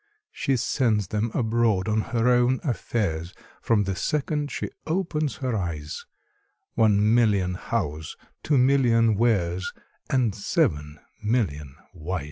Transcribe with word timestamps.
She 0.31 0.57
sends 0.57 1.13
'em 1.13 1.29
abroad 1.35 1.87
on 1.87 2.01
her 2.09 2.27
own 2.27 2.59
affairs, 2.63 3.35
From 3.61 3.83
the 3.83 3.95
second 3.95 4.49
she 4.49 4.71
opens 4.87 5.35
her 5.45 5.55
eyes 5.55 6.07
One 6.73 7.13
million 7.13 7.53
Hows, 7.53 8.17
two 8.41 8.57
million 8.57 9.13
Wheres, 9.13 9.71
And 10.09 10.33
seven 10.33 10.97
million 11.21 11.75
Whys! 11.93 12.19